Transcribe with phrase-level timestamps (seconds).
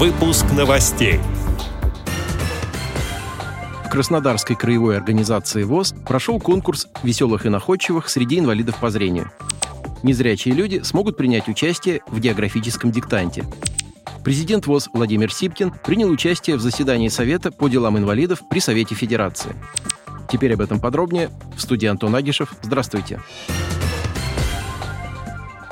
[0.00, 1.20] Выпуск новостей.
[3.84, 9.30] В Краснодарской краевой организации ВОЗ прошел конкурс веселых и находчивых среди инвалидов по зрению.
[10.02, 13.44] Незрячие люди смогут принять участие в географическом диктанте.
[14.24, 19.54] Президент ВОЗ Владимир Сипкин принял участие в заседании Совета по делам инвалидов при Совете Федерации.
[20.32, 21.28] Теперь об этом подробнее.
[21.54, 22.54] В студии Антон Агишев.
[22.62, 23.20] Здравствуйте.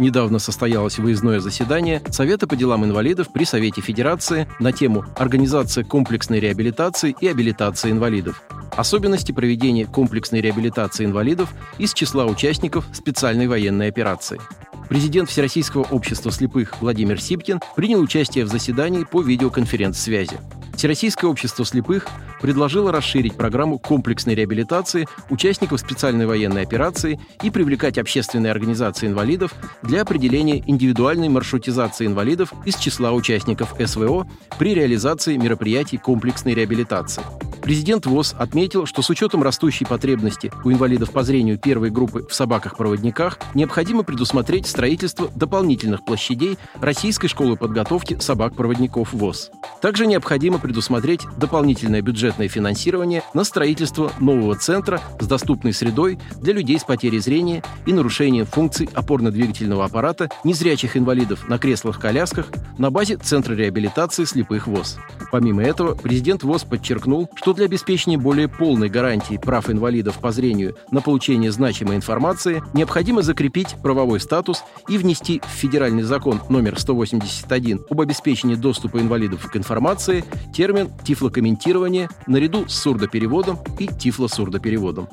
[0.00, 6.40] Недавно состоялось выездное заседание Совета по делам инвалидов при Совете Федерации на тему «Организация комплексной
[6.40, 8.42] реабилитации и абилитации инвалидов».
[8.74, 14.40] Особенности проведения комплексной реабилитации инвалидов из числа участников специальной военной операции.
[14.88, 20.38] Президент Всероссийского общества слепых Владимир Сипкин принял участие в заседании по видеоконференц-связи.
[20.80, 22.06] Всероссийское общество слепых
[22.40, 29.52] предложило расширить программу комплексной реабилитации участников специальной военной операции и привлекать общественные организации инвалидов
[29.82, 34.26] для определения индивидуальной маршрутизации инвалидов из числа участников СВО
[34.58, 37.49] при реализации мероприятий комплексной реабилитации.
[37.62, 42.34] Президент ВОЗ отметил, что с учетом растущей потребности у инвалидов по зрению первой группы в
[42.34, 49.50] собаках-проводниках необходимо предусмотреть строительство дополнительных площадей Российской школы подготовки собак-проводников ВОЗ.
[49.82, 56.78] Также необходимо предусмотреть дополнительное бюджетное финансирование на строительство нового центра с доступной средой для людей
[56.78, 62.46] с потерей зрения и нарушением функций опорно-двигательного аппарата незрячих инвалидов на креслах-колясках
[62.78, 64.98] на базе Центра реабилитации слепых ВОЗ.
[65.30, 70.76] Помимо этого, президент ВОЗ подчеркнул, что для обеспечения более полной гарантии прав инвалидов по зрению
[70.90, 77.84] на получение значимой информации необходимо закрепить правовой статус и внести в федеральный закон номер 181
[77.88, 85.08] об обеспечении доступа инвалидов к информации термин «тифлокомментирование» наряду с сурдопереводом и тифлосурдопереводом.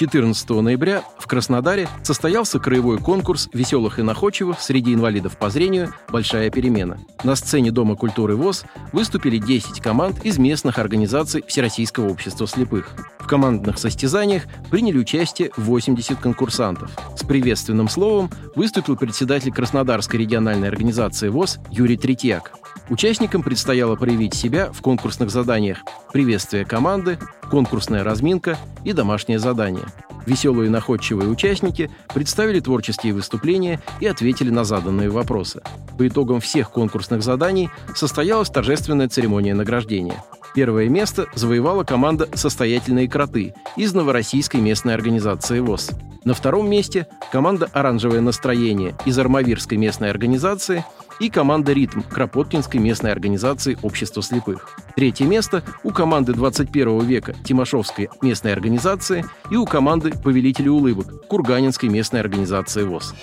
[0.00, 6.48] 14 ноября в Краснодаре состоялся краевой конкурс веселых и находчивых среди инвалидов по зрению «Большая
[6.48, 6.96] перемена».
[7.22, 12.94] На сцене Дома культуры ВОЗ выступили 10 команд из местных организаций Всероссийского общества слепых.
[13.18, 16.90] В командных состязаниях приняли участие 80 конкурсантов.
[17.14, 22.52] С приветственным словом выступил председатель Краснодарской региональной организации ВОЗ Юрий Третьяк.
[22.90, 25.78] Участникам предстояло проявить себя в конкурсных заданиях
[26.12, 29.84] «Приветствие команды», «Конкурсная разминка» и «Домашнее задание».
[30.26, 35.62] Веселые и находчивые участники представили творческие выступления и ответили на заданные вопросы.
[35.98, 40.22] По итогам всех конкурсных заданий состоялась торжественная церемония награждения.
[40.54, 45.90] Первое место завоевала команда «Состоятельные кроты» из Новороссийской местной организации ВОЗ.
[46.24, 50.84] На втором месте команда «Оранжевое настроение» из Армавирской местной организации–
[51.20, 54.76] и команда «Ритм» Кропоткинской местной организации общества слепых.
[54.96, 61.88] Третье место у команды 21 века Тимошовской местной организации и у команды «Повелители улыбок» Курганинской
[61.88, 63.14] местной организации ВОЗ.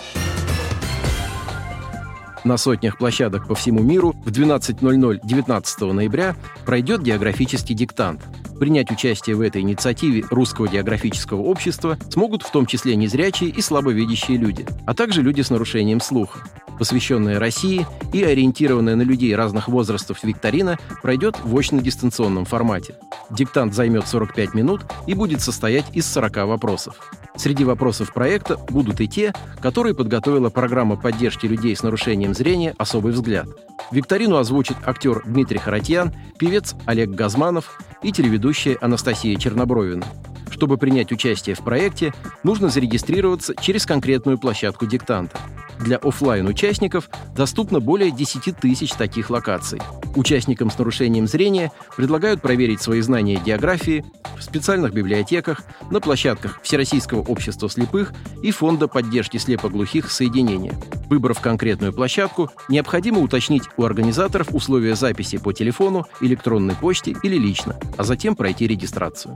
[2.48, 6.34] На сотнях площадок по всему миру в 12.00 19 ноября
[6.66, 8.22] пройдет географический диктант.
[8.58, 14.38] Принять участие в этой инициативе Русского географического общества смогут в том числе незрячие и слабовидящие
[14.38, 16.40] люди, а также люди с нарушением слуха
[16.78, 22.96] посвященная России и ориентированная на людей разных возрастов викторина, пройдет в очно-дистанционном формате.
[23.32, 27.12] Диктант займет 45 минут и будет состоять из 40 вопросов.
[27.38, 33.14] Среди вопросов проекта будут и те, которые подготовила программа поддержки людей с нарушением зрения «Особый
[33.14, 33.48] взгляд».
[33.92, 40.06] Викторину озвучит актер Дмитрий Харатьян, певец Олег Газманов и телеведущая Анастасия Чернобровина.
[40.50, 45.38] Чтобы принять участие в проекте, нужно зарегистрироваться через конкретную площадку диктанта.
[45.80, 49.80] Для офлайн участников доступно более 10 тысяч таких локаций.
[50.16, 54.04] Участникам с нарушением зрения предлагают проверить свои знания географии
[54.38, 60.74] в специальных библиотеках, на площадках Всероссийского общества слепых и Фонда поддержки слепоглухих соединения.
[61.10, 67.80] Выбрав конкретную площадку, необходимо уточнить у организаторов условия записи по телефону, электронной почте или лично,
[67.98, 69.36] а затем пройти регистрацию.